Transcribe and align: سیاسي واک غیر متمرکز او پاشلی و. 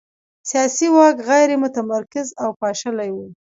سیاسي 0.49 0.87
واک 0.95 1.15
غیر 1.29 1.49
متمرکز 1.63 2.27
او 2.41 2.49
پاشلی 2.59 3.09
و. 3.13 3.17